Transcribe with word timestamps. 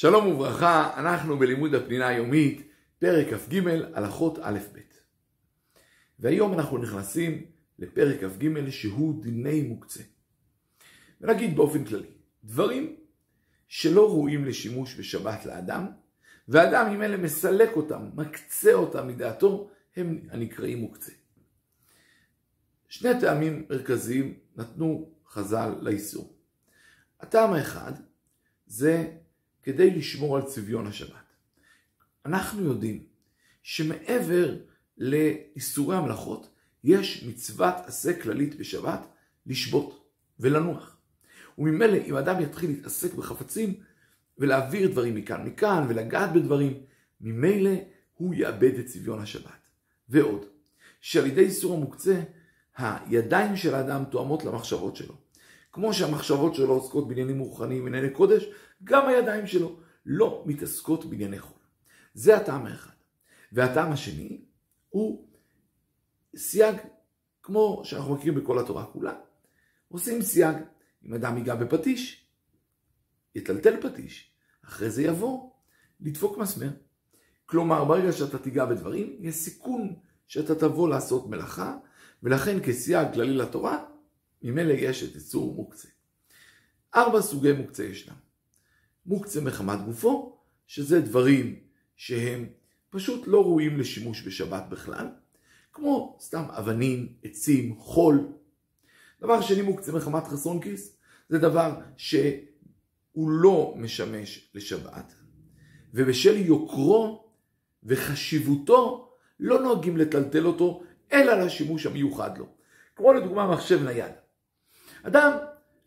שלום 0.00 0.26
וברכה, 0.26 1.00
אנחנו 1.00 1.38
בלימוד 1.38 1.74
הפנינה 1.74 2.08
היומית, 2.08 2.72
פרק 2.98 3.34
כ"ג, 3.34 3.68
הלכות 3.94 4.38
א'-ב'. 4.42 4.78
והיום 6.18 6.54
אנחנו 6.54 6.78
נכנסים 6.78 7.46
לפרק 7.78 8.20
כ"ג 8.20 8.70
שהוא 8.70 9.22
דיני 9.22 9.62
מוקצה. 9.62 10.02
ונגיד 11.20 11.56
באופן 11.56 11.84
כללי, 11.84 12.10
דברים 12.44 12.96
שלא 13.68 14.08
ראויים 14.08 14.44
לשימוש 14.44 14.98
בשבת 14.98 15.46
לאדם, 15.46 15.86
ואדם 16.48 16.92
אם 16.94 17.02
אלה 17.02 17.16
מסלק 17.16 17.70
אותם, 17.76 18.10
מקצה 18.14 18.72
אותם 18.72 19.08
מדעתו, 19.08 19.70
הם 19.96 20.20
הנקראים 20.30 20.78
מוקצה. 20.78 21.12
שני 22.88 23.20
טעמים 23.20 23.66
מרכזיים 23.70 24.38
נתנו 24.56 25.12
חז"ל 25.26 25.74
לאיסור. 25.80 26.36
הטעם 27.20 27.52
האחד 27.52 27.92
זה 28.66 29.10
כדי 29.62 29.90
לשמור 29.90 30.36
על 30.36 30.42
צביון 30.42 30.86
השבת. 30.86 31.34
אנחנו 32.26 32.64
יודעים 32.64 33.04
שמעבר 33.62 34.56
לאיסורי 34.98 35.96
המלאכות, 35.96 36.48
יש 36.84 37.24
מצוות 37.28 37.74
עשה 37.86 38.20
כללית 38.20 38.54
בשבת 38.54 39.06
לשבות 39.46 40.04
ולנוח. 40.40 40.96
וממילא 41.58 41.98
אם 42.06 42.16
אדם 42.16 42.40
יתחיל 42.40 42.70
להתעסק 42.70 43.14
בחפצים 43.14 43.74
ולהעביר 44.38 44.90
דברים 44.90 45.14
מכאן 45.14 45.46
מכאן 45.46 45.86
ולגעת 45.88 46.32
בדברים, 46.32 46.80
ממילא 47.20 47.70
הוא 48.14 48.34
יאבד 48.34 48.78
את 48.78 48.86
צביון 48.86 49.20
השבת. 49.20 49.60
ועוד, 50.08 50.44
שעל 51.00 51.26
ידי 51.26 51.40
איסור 51.40 51.76
המוקצה, 51.76 52.22
הידיים 52.76 53.56
של 53.56 53.74
האדם 53.74 54.04
תואמות 54.10 54.44
למחשבות 54.44 54.96
שלו. 54.96 55.14
כמו 55.72 55.94
שהמחשבות 55.94 56.54
שלו 56.54 56.74
עוסקות 56.74 57.08
בעניינים 57.08 57.38
רוחניים, 57.38 57.86
ענייני 57.86 58.10
קודש, 58.10 58.44
גם 58.84 59.08
הידיים 59.08 59.46
שלו 59.46 59.76
לא 60.06 60.42
מתעסקות 60.46 61.04
בענייני 61.04 61.38
חול. 61.38 61.58
זה 62.14 62.36
הטעם 62.36 62.66
האחד. 62.66 62.90
והטעם 63.52 63.92
השני 63.92 64.40
הוא 64.88 65.28
סייג, 66.36 66.76
כמו 67.42 67.82
שאנחנו 67.84 68.14
מכירים 68.14 68.34
בכל 68.34 68.58
התורה 68.58 68.84
כולה. 68.84 69.14
עושים 69.88 70.22
סייג. 70.22 70.56
אם 71.04 71.14
אדם 71.14 71.36
ייגע 71.36 71.54
בפטיש, 71.54 72.26
יטלטל 73.34 73.80
פטיש, 73.80 74.32
אחרי 74.64 74.90
זה 74.90 75.02
יבוא 75.02 75.50
לדפוק 76.00 76.38
מסמר. 76.38 76.70
כלומר, 77.46 77.84
ברגע 77.84 78.12
שאתה 78.12 78.38
תיגע 78.38 78.64
בדברים, 78.64 79.16
יש 79.20 79.34
סיכון 79.34 79.94
שאתה 80.26 80.54
תבוא 80.54 80.88
לעשות 80.88 81.26
מלאכה, 81.26 81.76
ולכן 82.22 82.58
כסייג 82.62 83.12
כללי 83.12 83.34
לתורה, 83.34 83.84
ממילא 84.42 84.72
יש 84.72 85.02
את 85.02 85.14
איסור 85.14 85.54
מוקצה. 85.54 85.88
ארבע 86.94 87.22
סוגי 87.22 87.52
מוקצה 87.52 87.84
ישנם. 87.84 88.14
מוקצה 89.06 89.40
מחמת 89.40 89.84
גופו, 89.84 90.38
שזה 90.66 91.00
דברים 91.00 91.60
שהם 91.96 92.46
פשוט 92.90 93.26
לא 93.26 93.42
ראויים 93.42 93.80
לשימוש 93.80 94.26
בשבת 94.26 94.64
בכלל, 94.68 95.06
כמו 95.72 96.18
סתם 96.20 96.44
אבנים, 96.50 97.12
עצים, 97.22 97.76
חול. 97.78 98.28
דבר 99.20 99.40
שני 99.40 99.62
מוקצה 99.62 99.92
מחמת 99.92 100.26
חסרון 100.26 100.60
כיס, 100.60 100.96
זה 101.28 101.38
דבר 101.38 101.80
שהוא 101.96 103.30
לא 103.30 103.74
משמש 103.76 104.50
לשבת, 104.54 105.14
ובשל 105.94 106.36
יוקרו 106.36 107.30
וחשיבותו 107.84 109.12
לא 109.40 109.62
נוהגים 109.62 109.96
לטלטל 109.96 110.46
אותו, 110.46 110.82
אלא 111.12 111.34
לשימוש 111.34 111.86
המיוחד 111.86 112.38
לו. 112.38 112.46
כמו 112.96 113.12
לדוגמה 113.12 113.50
מחשב 113.50 113.82
נייד. 113.82 114.12
אדם 115.02 115.32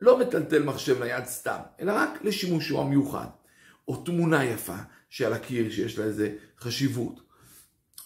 לא 0.00 0.18
מטלטל 0.18 0.62
מחשב 0.62 1.02
נייד 1.02 1.24
סתם, 1.24 1.58
אלא 1.80 1.92
רק 1.92 2.24
לשימושו 2.24 2.80
המיוחד. 2.80 3.26
או 3.88 3.96
תמונה 3.96 4.44
יפה 4.44 4.76
שעל 5.10 5.32
הקיר 5.32 5.70
שיש 5.70 5.98
לה 5.98 6.04
איזה 6.04 6.34
חשיבות. 6.58 7.20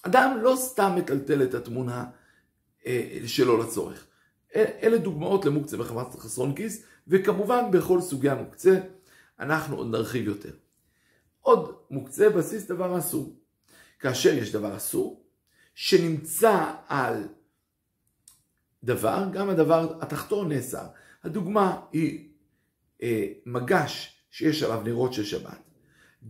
אדם 0.02 0.38
לא 0.42 0.56
סתם 0.56 0.92
מטלטל 0.96 1.42
את 1.42 1.54
התמונה 1.54 2.04
אה, 2.86 3.18
שלא 3.26 3.56
לצורך. 3.56 4.06
אלה 4.56 4.98
דוגמאות 4.98 5.44
למוקצה 5.44 5.76
מחמת 5.76 6.14
חסרון 6.14 6.54
כיס, 6.54 6.84
וכמובן 7.08 7.70
בכל 7.70 8.00
סוגי 8.00 8.30
המוקצה 8.30 8.80
אנחנו 9.40 9.76
עוד 9.76 9.90
נרחיב 9.90 10.26
יותר. 10.26 10.52
עוד 11.40 11.76
מוקצה 11.90 12.30
בסיס 12.30 12.66
דבר 12.66 12.98
אסור. 12.98 13.36
כאשר 13.98 14.34
יש 14.34 14.52
דבר 14.52 14.76
אסור, 14.76 15.24
שנמצא 15.74 16.72
על 16.88 17.28
דבר, 18.84 19.28
גם 19.32 19.50
הדבר 19.50 20.02
התחתון 20.02 20.48
נאסר. 20.48 20.86
הדוגמה 21.24 21.80
היא 21.92 22.28
אה, 23.02 23.26
מגש 23.46 24.22
שיש 24.30 24.62
עליו 24.62 24.82
נרות 24.84 25.12
של 25.12 25.24
שבת. 25.24 25.58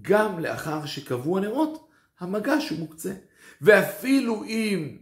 גם 0.03 0.39
לאחר 0.39 0.87
שקבעו 0.87 1.39
הנרות, 1.39 1.89
המגש 2.19 2.71
הוא 2.71 2.79
מוקצה. 2.79 3.15
ואפילו 3.61 4.45
אם 4.45 4.99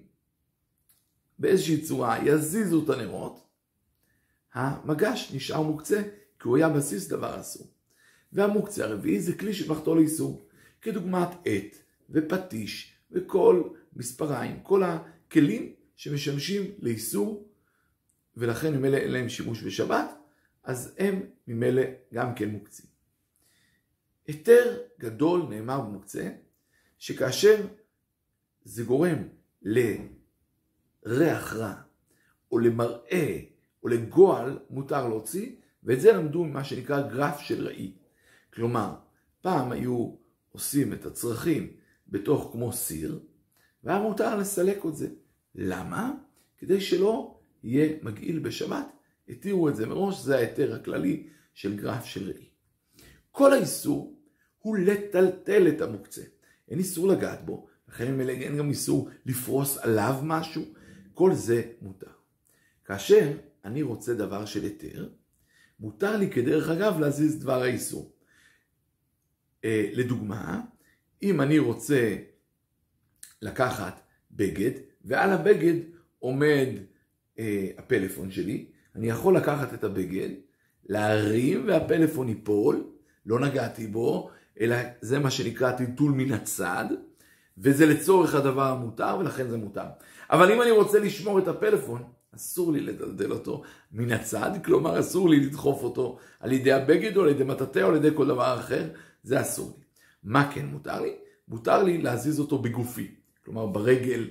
באיזושהי 1.39 1.81
צורה 1.81 2.19
יזיזו 2.25 2.85
את 2.85 2.91
הנרות, 2.91 3.47
המגש 4.55 5.33
נשאר 5.35 5.63
מוקצה, 5.63 6.03
כי 6.41 6.49
הוא 6.49 6.57
היה 6.57 6.69
בסיס 6.69 7.09
דבר 7.09 7.41
אסור. 7.41 7.67
והמוקצה 8.33 8.85
הרביעי 8.85 9.21
זה 9.21 9.35
כלי 9.35 9.55
שמחתו 9.55 9.95
לאיסור, 9.95 10.49
כדוגמת 10.83 11.29
עט 11.45 11.77
ופטיש 12.11 12.95
וכל 13.11 13.63
מספריים, 13.97 14.61
כל 14.63 14.83
הכלים 14.83 15.73
שמשמשים 15.99 16.71
לאיסור, 16.79 17.49
ולכן 18.37 18.75
ממילא 18.77 18.97
אין 18.97 19.11
להם 19.11 19.29
שימוש 19.29 19.63
בשבת, 19.63 20.11
אז 20.65 20.95
הם 20.99 21.23
ממילא 21.47 21.83
גם 22.15 22.35
כן 22.35 22.49
מוקצים. 22.49 22.87
היתר 24.27 24.79
גדול 25.01 25.43
נאמר 25.49 25.81
במוקצה, 25.81 26.31
שכאשר 26.99 27.67
זה 28.65 28.85
גורם 28.85 29.29
לריח 29.63 31.53
רע, 31.53 31.75
או 32.53 32.59
למראה, 32.59 33.41
או 33.83 33.89
לגועל, 33.89 34.59
מותר 34.71 35.09
להוציא, 35.09 35.53
ואת 35.83 36.01
זה 36.01 36.13
למדו 36.13 36.45
ממה 36.45 36.65
שנקרא 36.65 37.09
גרף 37.09 37.41
של 37.41 37.67
ראי. 37.67 37.93
כלומר, 38.55 38.95
פעם 39.41 39.73
היו 39.73 40.15
עושים 40.49 40.93
את 40.93 41.07
הצרכים 41.07 41.73
בתוך 42.09 42.49
כמו 42.53 42.73
סיר, 42.73 43.21
והיה 43.85 44.01
מותר 44.03 44.37
לסלק 44.37 44.87
את 44.87 44.97
זה. 44.97 45.09
למה? 45.55 46.13
כדי 46.59 46.81
שלא 46.81 47.39
יהיה 47.63 47.97
מגעיל 48.03 48.39
בשבת. 48.39 48.87
התירו 49.29 49.69
את 49.69 49.77
זה 49.77 49.87
מראש, 49.87 50.21
זה 50.21 50.37
ההיתר 50.37 50.75
הכללי 50.75 51.29
של 51.55 51.77
גרף 51.77 52.05
של 52.05 52.31
ראי. 52.31 52.49
כל 53.31 53.53
האיסור 53.53 54.19
הוא 54.59 54.77
לטלטל 54.77 55.69
את 55.69 55.81
המוקצה. 55.81 56.23
אין 56.69 56.79
איסור 56.79 57.09
לגעת 57.09 57.45
בו, 57.45 57.67
לכן 57.89 58.21
אין 58.21 58.57
גם 58.57 58.71
איסור 58.71 59.11
לפרוס 59.27 59.79
עליו 59.79 60.15
משהו, 60.23 60.65
כל 61.15 61.35
זה 61.35 61.63
מותר. 61.83 62.11
כאשר 62.85 63.37
אני 63.65 63.83
רוצה 63.83 64.15
דבר 64.15 64.45
של 64.45 64.65
היתר, 64.65 65.09
מותר 65.81 66.17
לי 66.17 66.31
כדרך 66.31 66.69
אגב 66.69 67.01
להזיז 67.01 67.41
דבר 67.41 67.63
האיסור. 67.63 68.13
אה, 69.65 69.91
לדוגמה, 69.93 70.61
אם 71.23 71.41
אני 71.41 71.59
רוצה 71.59 72.17
לקחת 73.43 74.01
בגד, 74.31 74.71
ועל 75.05 75.31
הבגד 75.31 75.75
עומד 76.19 76.69
אה, 77.39 77.69
הפלאפון 77.79 78.31
שלי, 78.31 78.67
אני 78.97 79.09
יכול 79.09 79.37
לקחת 79.37 79.75
את 79.75 79.85
הבגד, 79.85 80.29
להרים 80.87 81.65
והפלאפון 81.67 82.29
ייפול, 82.29 82.85
לא 83.27 83.41
נגעתי 83.41 83.87
בו, 83.87 84.31
אלא 84.61 84.77
זה 85.01 85.19
מה 85.19 85.31
שנקרא 85.31 85.73
טלטול 85.73 86.13
מן 86.13 86.33
הצד, 86.33 86.85
וזה 87.59 87.87
לצורך 87.87 88.35
הדבר 88.35 88.67
המותר, 88.71 89.17
ולכן 89.21 89.49
זה 89.49 89.57
מותר. 89.57 89.87
אבל 90.31 90.53
אם 90.53 90.63
אני 90.63 90.71
רוצה 90.71 90.99
לשמור 90.99 91.39
את 91.39 91.49
הפלאפון, 91.49 92.03
אסור 92.35 92.73
לי 92.73 92.81
לדלדל 92.81 93.33
אותו 93.33 93.63
מן 93.93 94.13
הצד, 94.13 94.51
כלומר 94.65 95.01
אסור 95.01 95.29
לי 95.29 95.41
לדחוף 95.41 95.83
אותו 95.83 96.19
על 96.41 96.53
ידי 96.53 96.73
הבגד 96.73 97.17
או 97.17 97.23
על 97.23 97.29
ידי 97.29 97.45
מטאטא 97.45 97.79
או 97.79 97.89
על 97.89 97.97
ידי 97.97 98.09
כל 98.15 98.27
דבר 98.27 98.59
אחר, 98.61 98.89
זה 99.23 99.41
אסור 99.41 99.75
לי. 99.79 99.85
מה 100.23 100.53
כן 100.53 100.67
מותר 100.67 101.01
לי? 101.01 101.13
מותר 101.49 101.83
לי 101.83 102.03
להזיז 102.03 102.41
אותו 102.41 102.59
בגופי, 102.59 103.15
כלומר 103.45 103.67
ברגל, 103.67 104.31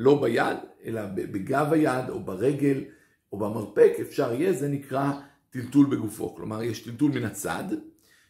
לא 0.00 0.22
ביד, 0.22 0.56
אלא 0.84 1.06
בגב 1.14 1.72
היד 1.72 2.08
או 2.08 2.20
ברגל 2.20 2.84
או 3.32 3.38
במרפק, 3.38 3.92
אפשר 4.00 4.32
יהיה, 4.32 4.52
זה 4.52 4.68
נקרא 4.68 5.12
טלטול 5.50 5.86
בגופו. 5.86 6.34
כלומר, 6.34 6.62
יש 6.62 6.80
טלטול 6.80 7.12
מן 7.12 7.24
הצד, 7.24 7.64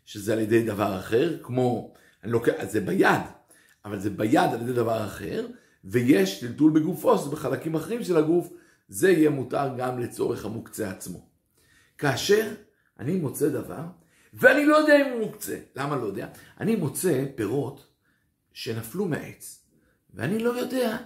שזה 0.05 0.33
על 0.33 0.39
ידי 0.39 0.63
דבר 0.63 0.99
אחר, 0.99 1.39
כמו, 1.43 1.95
אני 2.25 2.33
לוקח, 2.33 2.53
זה 2.69 2.81
ביד, 2.81 3.21
אבל 3.85 3.99
זה 3.99 4.11
ביד 4.11 4.51
על 4.53 4.63
ידי 4.63 4.73
דבר 4.73 5.05
אחר, 5.05 5.47
ויש 5.85 6.41
טלטול 6.41 6.73
בגופו, 6.73 7.19
שזה 7.19 7.31
בחלקים 7.31 7.75
אחרים 7.75 8.05
של 8.05 8.17
הגוף, 8.17 8.53
זה 8.89 9.11
יהיה 9.11 9.31
מותר 9.31 9.69
גם 9.79 9.99
לצורך 9.99 10.45
המוקצה 10.45 10.91
עצמו. 10.91 11.29
כאשר 11.99 12.55
אני 12.99 13.17
מוצא 13.17 13.49
דבר, 13.49 13.85
ואני 14.35 14.67
לא 14.67 14.77
יודע 14.77 15.07
אם 15.07 15.13
הוא 15.13 15.27
מוקצה. 15.27 15.59
למה 15.77 15.97
לא 15.97 16.07
יודע? 16.07 16.29
אני 16.61 16.77
מוצא 16.77 17.25
פירות 17.35 17.87
שנפלו 18.53 19.05
מהעץ, 19.05 19.65
ואני 20.15 20.39
לא 20.39 20.51
יודע 20.51 20.97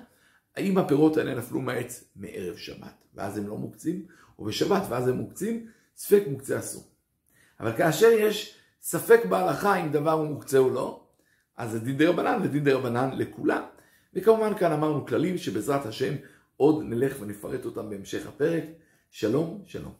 האם 0.56 0.78
הפירות 0.78 1.16
האלה 1.16 1.34
נפלו 1.34 1.60
מהעץ 1.60 2.04
מערב 2.16 2.56
שבת, 2.56 3.04
ואז 3.14 3.38
הם 3.38 3.48
לא 3.48 3.56
מוקצים, 3.56 4.06
או 4.38 4.44
בשבת, 4.44 4.82
ואז 4.88 5.08
הם 5.08 5.16
מוקצים, 5.16 5.66
ספק 5.96 6.22
מוקצה 6.26 6.58
אסור. 6.58 6.82
אבל 7.60 7.76
כאשר 7.76 8.06
יש 8.06 8.58
ספק 8.82 9.20
בהלכה 9.28 9.76
אם 9.76 9.92
דבר 9.92 10.12
הוא 10.12 10.26
מוקצה 10.26 10.58
או 10.58 10.70
לא, 10.70 11.04
אז 11.56 11.70
זה 11.70 11.80
דין 11.80 11.96
דרבנן 11.96 12.40
ודין 12.42 12.64
דרבנן 12.64 13.10
לכולם. 13.12 13.62
וכמובן 14.14 14.58
כאן 14.58 14.72
אמרנו 14.72 15.06
כללים 15.06 15.38
שבעזרת 15.38 15.86
השם 15.86 16.14
עוד 16.56 16.84
נלך 16.84 17.16
ונפרט 17.20 17.64
אותם 17.64 17.90
בהמשך 17.90 18.26
הפרק. 18.26 18.64
שלום, 19.10 19.62
שלום. 19.66 19.92